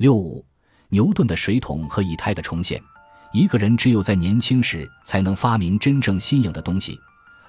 [0.00, 0.42] 六五，
[0.88, 2.80] 牛顿的水桶和以太的重现。
[3.34, 6.98] 一个人只有在年轻时才能发明真正新颖的东西。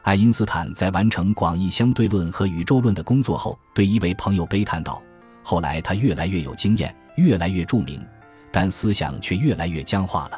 [0.02, 5.02] 爱因斯坦在完成广义相对论和宇宙论的工作后，对一位朋友悲叹道
[5.42, 8.06] ：“后来他越来越有经验，越来越著名，
[8.52, 10.38] 但思想却越来越僵化了。”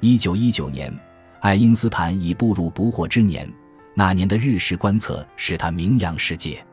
[0.00, 0.90] 一九一九年，
[1.40, 3.46] 爱因斯坦已步入不惑之年。
[3.94, 6.64] 那年的日食观测使他名扬世界。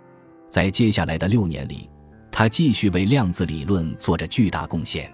[0.50, 1.89] 在接下来的六年里，
[2.40, 5.14] 他继续为量子理论做着巨大贡献。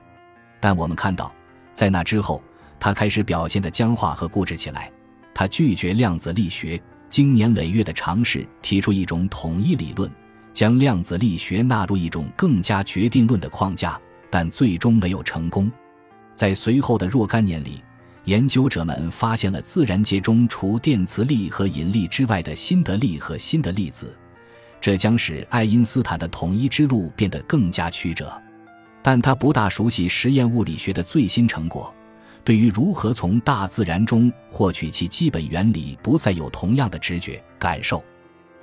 [0.59, 1.33] 但我们看到，
[1.73, 2.39] 在那之后，
[2.79, 4.91] 他开始表现得僵化和固执起来。
[5.33, 10.07] 他拒绝量子力学，经年累月的尝试提出一种统一理论，
[10.53, 13.99] 将量子力学纳入一种更加决定论的框架，
[14.29, 15.71] 但最终没有成功。
[16.35, 17.81] 在随后的若干年里，
[18.25, 24.15] 研究者们发现了自然界中除电磁力和引力之外的新的力和新的粒子，
[24.85, 28.31] 这将使爱因斯坦的统一之路变得更加曲折。
[29.01, 31.91] 但他不大熟悉实验物理学的最新成果，
[32.43, 38.05] 对于如何从大自然中获取其基本原理不再有同样的直觉感受。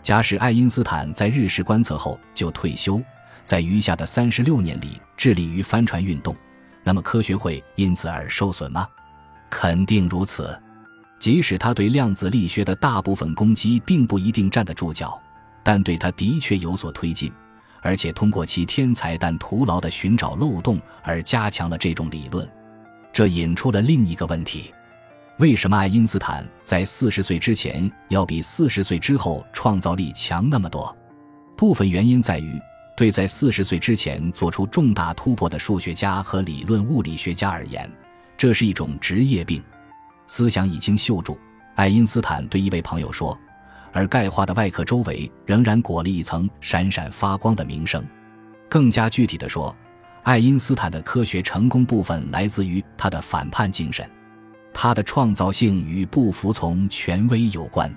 [0.00, 3.02] 假使爱因斯坦在日食观测后就退休，
[3.42, 6.36] 在余下的三十六年里致力于帆船运动，
[6.84, 8.86] 那么科学会因此而受损吗？
[9.50, 10.56] 肯定如此。
[11.18, 15.20] 即使他对量子力学的大部分攻击并不一定站得住脚，
[15.62, 17.32] 但对他的确有所推进。
[17.84, 22.48] 而且通过其天才但徒劳的寻找漏洞而加强了这种理论，
[23.12, 24.72] 这引出了另一个问题：
[25.38, 30.96] 为什么爱因斯坦在四十岁之前要比四十岁之后创造力强那么多？
[31.56, 32.56] 部分原因在于，
[32.96, 37.90] 对在四十岁之前做出重大突破的数学家和理论物理学家而言，
[38.38, 39.60] 这是一种职业病，
[40.28, 41.36] 思想已经锈住。
[41.74, 43.36] 爱因斯坦对一位朋友说。
[43.92, 48.04] 而钙化的外壳周围仍然裹了一层闪闪发光的名声。
[48.68, 49.74] 更加具体的说，
[50.22, 54.08] 爱因斯坦的科学成功部分来自于他的反叛精神，
[54.72, 57.94] 他的创造性与不服从权威有关。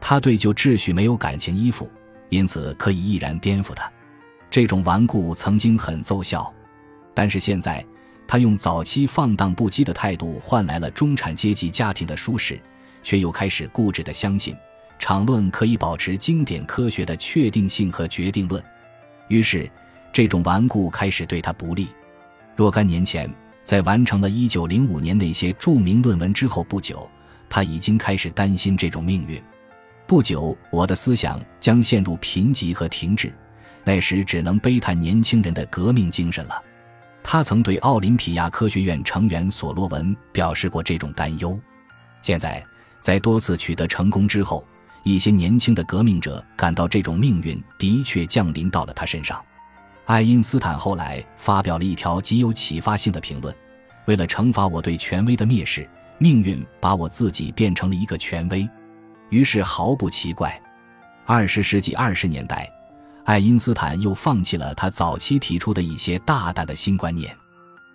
[0.00, 1.90] 他对旧秩序没有感情依附，
[2.28, 3.90] 因此可以毅然颠覆它。
[4.50, 6.52] 这种顽固曾经很奏效，
[7.12, 7.84] 但是现在
[8.28, 12.60] 他用早期放荡不羁的态度换来了中产阶级家庭的舒适，
[13.02, 14.54] 却又开始固执的相信。
[14.98, 18.62] 场论可以保持经典科学的确定性和决定论，
[19.28, 19.70] 于是
[20.12, 21.88] 这种顽固开始对他不利。
[22.56, 23.28] 若干年前，
[23.62, 27.08] 在完成了一九零五年那些著名论文之后不久，
[27.48, 29.42] 他已经开始担心这种命运。
[30.06, 33.32] 不久，我的思想将陷入贫瘠和停滞，
[33.82, 36.62] 那时只能悲叹年轻人的革命精神了。
[37.22, 41.58] 他曾对奥林匹亚科学院成员索洛文表示过这种担忧。
[42.20, 42.62] 现在，
[43.00, 44.62] 在多次取得成功之后，
[45.04, 49.40] 一些年轻的革命者感到这种命运的确降临到了他身上。
[50.06, 53.54] 爱因斯坦后来发表了一条极有启发性的评论
[54.06, 55.88] ：“为了惩罚我对权威的蔑视，
[56.18, 58.68] 命运把我自己变成了一个权威。”
[59.30, 60.60] 于是毫不奇怪，
[61.24, 62.70] 二十世纪二十年代，
[63.24, 67.36] 爱因斯坦又放弃了他早期提出的一些大胆的新观念，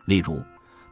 [0.05, 0.43] 例如。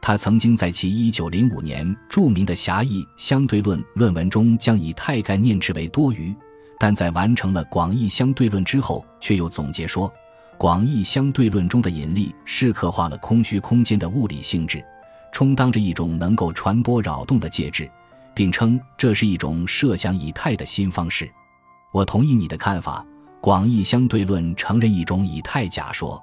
[0.01, 6.33] 他曾经在其1905年著名的狭义相对论论文中将以太概念斥为多余，
[6.79, 10.11] 但在完成了广义相对论之后，却又总结说，
[10.57, 14.83] 广义相对论中的引力是刻画了空虚空间的物理性质，
[15.33, 17.89] 充当着一种能够传播扰动的介质，
[18.33, 21.29] 并称这是一种设想以太的新方式。
[21.91, 23.05] 我同意你的看法，
[23.41, 26.21] 广义相对论承认一种以太假说。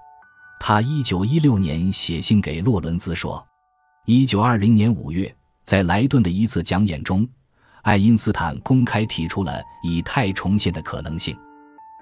[0.60, 3.44] 他1916年写信给洛伦兹说。
[4.06, 5.34] 一九二零年五月，
[5.64, 7.26] 在莱顿的一次讲演中，
[7.80, 11.34] 爱因斯坦公开提出了以太重现的可能性。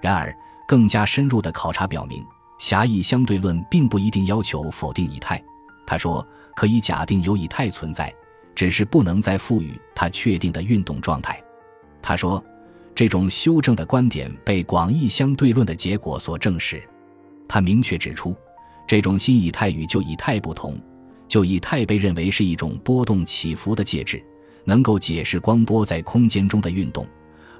[0.01, 0.35] 然而，
[0.67, 2.21] 更加深入的考察表明，
[2.59, 5.41] 狭义相对论并不一定要求否定以太。
[5.87, 6.27] 他说，
[6.57, 8.13] 可以假定有以太存在，
[8.53, 11.41] 只是不能再赋予它确定的运动状态。
[12.01, 12.43] 他说，
[12.93, 16.83] 这种修正的观点被广义相对论的结果所证实。
[17.47, 18.35] 他明确指出，
[18.85, 20.77] 这种新以太与旧以太不同。
[21.27, 24.23] 就以太被认为是一种波动起伏的介质，
[24.65, 27.07] 能够解释光波在空间中的运动，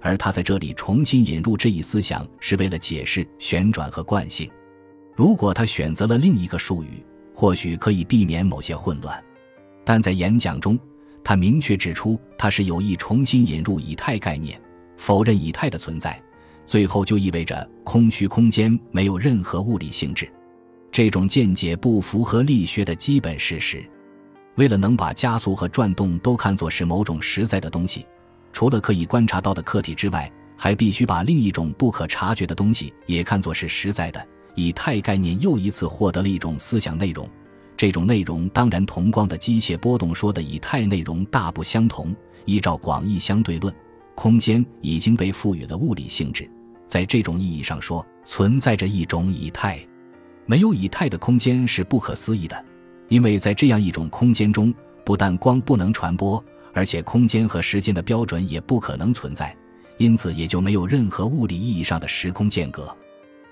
[0.01, 4.49] 而他在这里重新引入这一思想是为了解释旋转和惯性。
[5.15, 7.03] 如果他选择了另一个术语，
[7.33, 9.23] 或许可以避免某些混乱。
[9.83, 10.79] 但在演讲中，
[11.23, 14.59] 他明确指出他是有意重新引入以太概念，
[14.97, 16.21] 否认以太的存在，
[16.65, 20.31] 最后就意味着空虚空间没有任何物理性质。
[20.93, 23.83] 这种见解不符合力学的基本事实。
[24.57, 28.05] 为了能把加速和转动都看作是某种实在的东西，
[28.53, 34.23] 除了可以观察到的客体之外，还必须把另一种不可察觉的东西也看作是实在的。
[34.53, 37.27] 以太概念又一次获得了一种思想内容，
[37.75, 42.15] 这种内容当然同光的机械波动说的以太内容大不相同。
[42.45, 43.73] 依照广义相对论，
[44.13, 46.47] 空间已经被赋予了物理性质，
[46.85, 49.83] 在这种意义上说，存在着一种以太。
[50.45, 52.65] 没有以太的空间是不可思议的，
[53.07, 54.73] 因为在这样一种空间中，
[55.05, 56.43] 不但光不能传播，
[56.73, 59.55] 而且空间和时间的标准也不可能存在，
[59.97, 62.95] 因此也就没有任何物理意义上的时空间隔。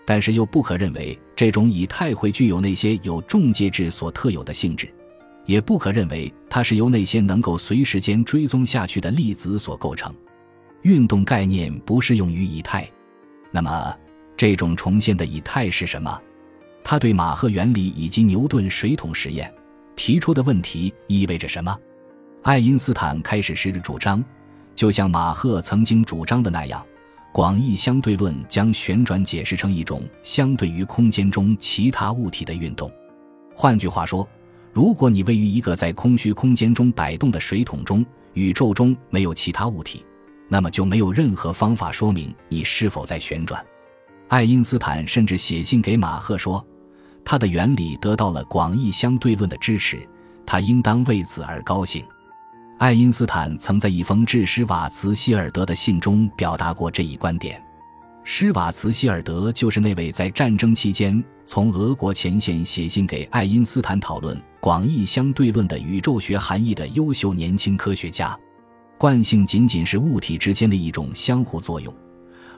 [0.05, 4.91] 但是又不可认为这种以太会具有那些有重介质所特有的性质，
[5.45, 10.13] 也不可认为它是由那些能够随时间追踪下去的粒子所构成。
[10.81, 12.89] 运动概念不适用于以太。
[13.51, 13.95] 那么，
[14.35, 16.19] 这种重现的以太是什么？
[16.83, 19.53] 他对马赫原理以及牛顿水桶实验
[19.95, 21.77] 提出的问题意味着什么？
[22.43, 24.23] 爱因斯坦开始时的主张，
[24.75, 26.83] 就像马赫曾经主张的那样，
[27.31, 32.91] 广义相对论将旋转解释成一种相对于空间中其他物体的运动。
[33.55, 34.27] 换句话说，
[34.73, 40.03] 如果你位于一个在空虚空间中摆动的水桶中，宇宙中没有其他物体，
[40.49, 43.63] 那么就没有任何方法说明你是否在旋转。
[44.29, 46.65] 爱因斯坦甚至写信给马赫说。
[47.23, 50.07] 他的原理得到了广义相对论的支持，
[50.45, 52.03] 他应当为此而高兴。
[52.77, 57.61] 爱因斯坦曾在一封致施瓦茨希尔德的信中表达过这一观点。
[58.23, 68.37] 施瓦茨希尔德就是那位在战争期间从俄国前线写信给爱因斯坦讨论广义相对论的宇宙学含义的优秀年轻科学家。
[68.97, 71.91] 惯性仅仅是物体之间的一种相互作用。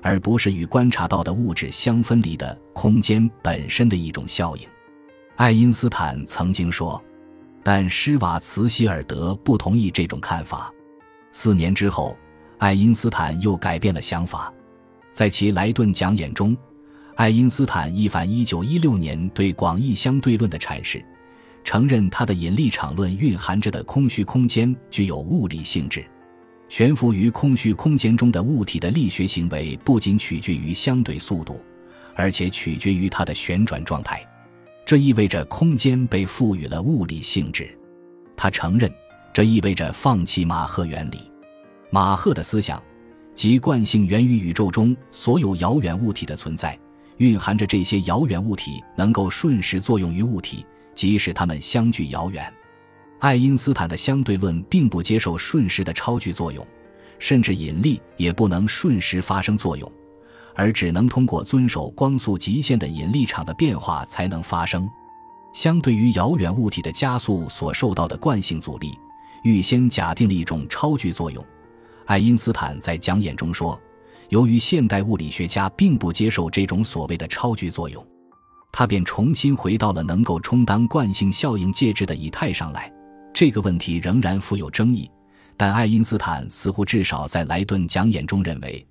[0.03, 4.67] 而不是与观察到的物质相分离的空间本身的一种效应，
[5.37, 7.01] 爱因斯坦曾经说，
[7.63, 10.71] 但施瓦茨希尔德不同意这种看法。
[11.31, 12.15] 四年之后，
[12.57, 14.53] 爱因斯坦又改变了想法，
[15.13, 16.55] 在其莱顿讲演中，
[17.15, 21.03] 爱因斯坦一反1916年对广义相对论的阐释，
[21.63, 26.05] 承认他的引力场论蕴含着的空虚空间具有物理性质。
[26.73, 31.61] 悬浮于空虚空间中的物体的力学行为不仅取决于相对速度，
[32.15, 34.27] 而且取决于它的旋转状态。
[34.83, 37.77] 这意味着空间被赋予了物理性质。
[38.35, 38.91] 他承认，
[39.31, 41.19] 这意味着放弃马赫原理。
[41.91, 42.81] 马赫的思想，
[43.35, 46.75] 即惯性源于宇宙中所有遥远物体的存在，
[47.17, 50.65] 蕴含着这些遥远物体能够瞬时作用于物体，
[50.95, 52.51] 即使它们相距遥远。
[53.23, 56.67] 爱因斯坦的相对论并不接受瞬时的超距作用，
[57.19, 59.89] 甚至引力也不能瞬时发生作用，
[60.53, 64.85] 而只能通过遵守光速极限的引力场的变化才能发生。
[65.53, 68.91] 相对于遥远物体的加速所受到的惯性阻力，
[69.45, 71.41] 预先假定了一种超距作用。
[72.07, 73.79] 爱因斯坦在讲演中说
[74.27, 78.05] ：“由于现代物理学家并不接受这种所谓的超距作用，
[78.73, 82.91] 他便重新回到了能够充当惯性效应介质的以太上来。”
[83.33, 85.09] 这个问题仍然富有争议，
[85.57, 88.85] 但爱因斯坦似乎至少在莱顿讲演中认为，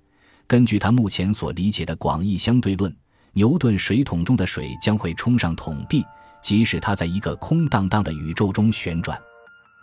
[0.45, 2.93] 根据他目前所理解的广义相对论，
[3.31, 6.03] 牛顿水桶中的水将会冲上桶壁，
[6.41, 9.17] 即使它在一个空荡荡的宇宙中旋转。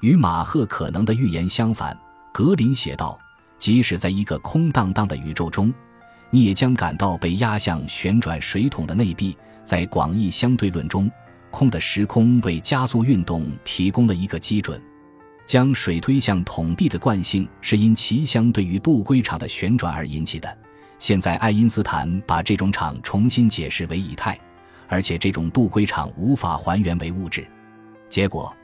[0.03, 1.99] 与马赫可能的预言相反，
[2.31, 3.19] 格林写道
[3.59, 5.73] ：“即使在一个空荡荡的宇宙中，
[6.31, 11.09] 你也将感到被压向旋转水桶的内壁。”在广义相对论中。
[11.51, 14.81] 空的时空为加速运动提供了一个基准，
[15.47, 20.59] 将水推向桶壁的惯性是因其相对于杜圭场的旋转而引起的。
[20.99, 24.39] 现在，爱因斯坦把这种场重新解释为以太，
[24.87, 27.47] 而且这种杜圭场无法还原为物质。
[28.09, 28.55] 结果，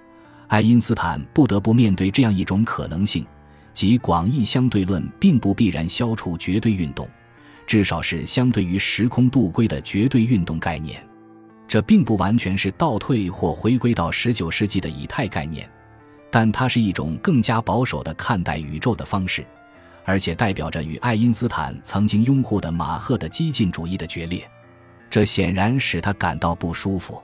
[0.47, 3.27] 爱因斯坦不得不面对这样一种可能性，
[3.73, 7.09] 即广义相对论并不必然消除绝对运动，
[7.67, 11.03] 至少是相对于时空杜圭的绝对运动概念。
[11.69, 15.69] 这并不完全是倒退或回归到十九世纪的以太概念，
[16.31, 19.45] 但它是一种更加保守的看待宇宙的方式，
[20.05, 24.49] 而且代表着与爱因斯坦曾经拥护的马赫的激进主义的决裂。
[25.09, 27.23] 这显然使他感到不舒服。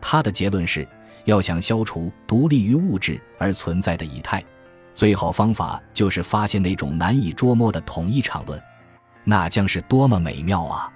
[0.00, 0.86] 他的结论是，
[1.24, 4.44] 要想消除独立于物质而存在的以太，
[4.92, 8.60] 最好方法就是发现那种难以捉摸的统一场论，
[9.24, 10.91] 那将是多么美妙啊！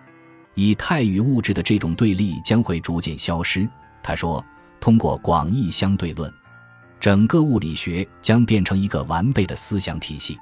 [0.56, 3.68] 以太与物质的这种对立将会逐渐消失，
[4.02, 4.44] 他说
[4.80, 6.32] ：“通过广义相对论，
[6.98, 10.36] 整个物理学将变成一个完备的思想体系。”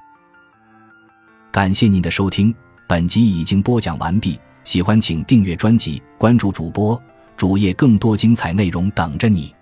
[1.52, 2.54] 感谢您的收听，
[2.88, 4.38] 本集已经播讲完毕。
[4.64, 7.00] 喜欢请订阅专辑，关注主播
[7.36, 9.53] 主页，更多精彩内容等着你。